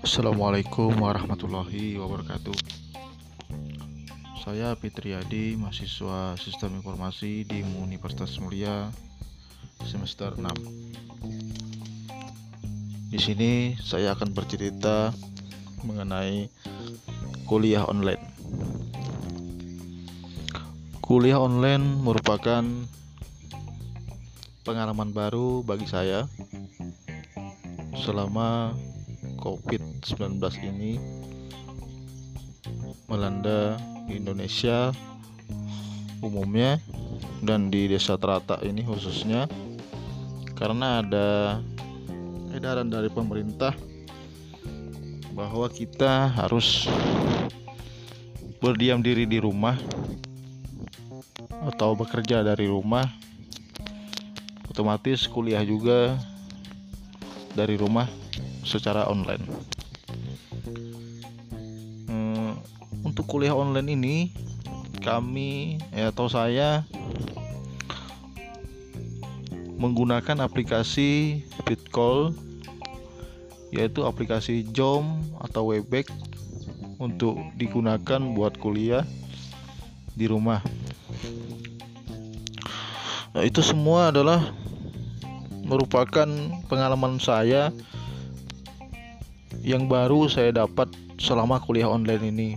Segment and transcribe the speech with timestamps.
[0.00, 2.56] Assalamualaikum warahmatullahi wabarakatuh.
[4.40, 8.88] Saya Fitriadi, mahasiswa Sistem Informasi di Universitas Mulia
[9.84, 13.12] semester 6.
[13.12, 15.12] Di sini saya akan bercerita
[15.84, 16.48] mengenai
[17.44, 18.24] kuliah online.
[21.04, 22.64] Kuliah online merupakan
[24.64, 26.24] pengalaman baru bagi saya
[28.00, 28.72] selama
[29.40, 31.00] COVID-19 ini
[33.08, 34.92] melanda Indonesia
[36.20, 36.78] umumnya
[37.40, 39.48] dan di desa Terata ini khususnya
[40.54, 41.58] karena ada
[42.52, 43.72] edaran dari pemerintah
[45.32, 46.84] bahwa kita harus
[48.60, 49.80] berdiam diri di rumah
[51.64, 53.08] atau bekerja dari rumah.
[54.68, 56.14] Otomatis kuliah juga
[57.56, 58.06] dari rumah
[58.64, 59.44] secara online.
[62.06, 62.58] Hmm,
[63.06, 64.16] untuk kuliah online ini
[65.00, 66.84] kami ya, atau saya
[69.80, 72.36] menggunakan aplikasi Bitcall
[73.72, 76.10] yaitu aplikasi Zoom atau Webex
[77.00, 79.06] untuk digunakan buat kuliah
[80.12, 80.60] di rumah.
[83.30, 84.52] Nah, itu semua adalah
[85.64, 86.26] merupakan
[86.66, 87.70] pengalaman saya
[89.60, 90.88] yang baru saya dapat
[91.20, 92.50] selama kuliah online ini.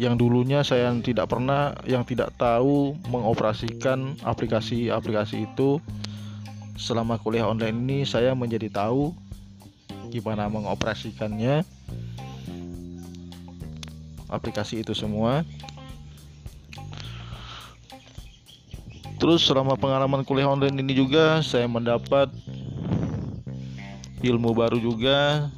[0.00, 5.78] Yang dulunya saya tidak pernah, yang tidak tahu mengoperasikan aplikasi-aplikasi itu.
[6.80, 9.12] Selama kuliah online ini saya menjadi tahu
[10.08, 11.62] gimana mengoperasikannya
[14.32, 15.44] aplikasi itu semua
[19.20, 22.32] Terus selama pengalaman kuliah online ini juga saya mendapat
[24.20, 25.48] ilmu baru juga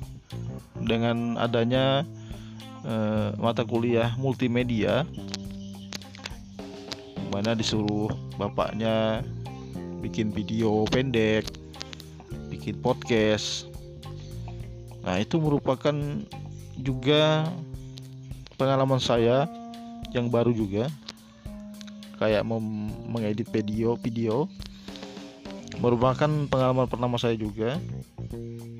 [0.78, 2.06] dengan adanya
[2.86, 5.06] uh, mata kuliah multimedia
[7.32, 9.24] mana disuruh bapaknya
[10.04, 11.48] bikin video pendek,
[12.52, 13.70] bikin podcast.
[15.00, 15.94] Nah, itu merupakan
[16.76, 17.48] juga
[18.60, 19.48] pengalaman saya
[20.12, 20.92] yang baru juga
[22.20, 22.44] kayak
[23.08, 24.46] mengedit video video
[25.82, 27.80] merupakan pengalaman pertama saya juga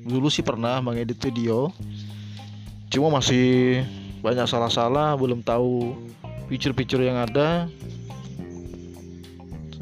[0.03, 1.71] dulu sih pernah mengedit video
[2.91, 3.81] cuma masih
[4.19, 5.95] banyak salah-salah belum tahu
[6.47, 7.67] fitur-fitur yang ada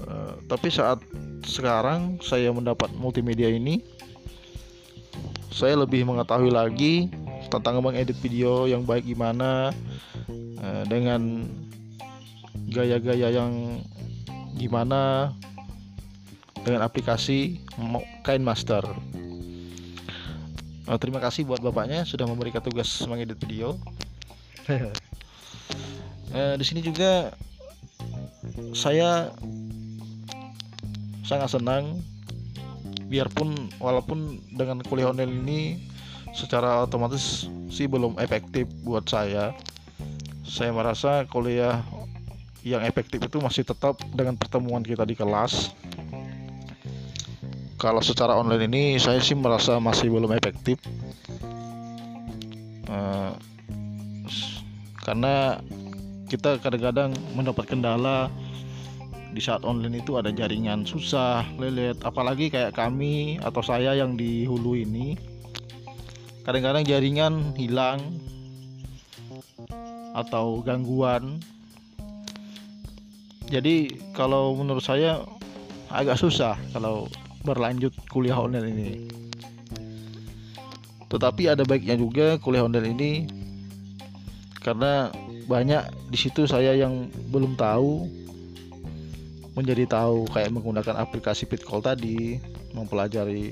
[0.05, 1.01] uh, tapi saat
[1.45, 3.81] sekarang saya mendapat multimedia ini
[5.51, 7.11] saya lebih mengetahui lagi
[7.51, 9.75] tentang mengedit video yang baik gimana
[10.63, 11.45] uh, dengan
[12.71, 13.83] gaya-gaya yang
[14.55, 15.35] gimana
[16.63, 17.59] dengan aplikasi
[18.23, 18.85] Kain Master.
[20.91, 23.79] Oh, terima kasih buat bapaknya sudah memberikan tugas mengedit video.
[26.35, 27.31] eh, di sini juga
[28.75, 29.31] saya
[31.23, 31.95] sangat senang
[33.07, 35.61] biarpun walaupun dengan kuliah online ini
[36.35, 39.55] secara otomatis sih belum efektif buat saya.
[40.43, 41.79] Saya merasa kuliah
[42.67, 45.71] yang efektif itu masih tetap dengan pertemuan kita di kelas
[47.81, 50.77] kalau secara online ini saya sih merasa masih belum efektif.
[52.85, 53.33] Uh,
[55.01, 55.57] karena
[56.29, 58.29] kita kadang-kadang mendapat kendala
[59.33, 64.45] di saat online itu ada jaringan susah, lelet, apalagi kayak kami atau saya yang di
[64.45, 65.17] hulu ini
[66.45, 67.97] kadang-kadang jaringan hilang
[70.13, 71.41] atau gangguan.
[73.49, 75.25] Jadi kalau menurut saya
[75.89, 77.09] agak susah kalau
[77.41, 78.91] berlanjut kuliah online ini.
[81.11, 83.11] Tetapi ada baiknya juga kuliah online ini
[84.61, 85.11] karena
[85.49, 88.07] banyak di situ saya yang belum tahu
[89.51, 92.39] menjadi tahu kayak menggunakan aplikasi Bitcall tadi
[92.71, 93.51] mempelajari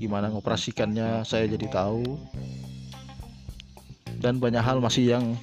[0.00, 2.02] gimana mengoperasikannya saya jadi tahu.
[4.22, 5.34] Dan banyak hal masih yang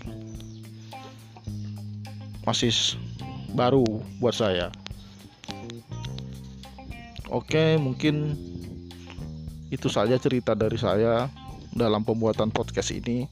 [2.48, 2.72] masih
[3.52, 3.84] baru
[4.24, 4.72] buat saya.
[7.30, 8.34] Oke, mungkin
[9.70, 11.30] itu saja cerita dari saya
[11.74, 13.30] dalam pembuatan podcast ini.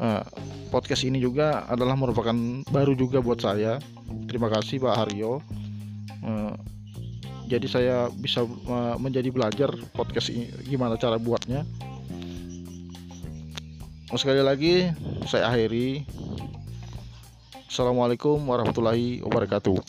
[0.00, 0.24] Nah,
[0.72, 2.34] podcast ini juga adalah merupakan
[2.72, 3.76] baru juga buat saya.
[4.26, 5.44] Terima kasih Pak Haryo.
[6.24, 6.56] Nah,
[7.44, 11.68] jadi saya bisa uh, menjadi belajar podcast ini gimana cara buatnya.
[14.14, 14.88] Sekali lagi
[15.26, 16.06] saya akhiri
[17.74, 19.82] Assalamualaikum warahmatullahi wabarakatuh.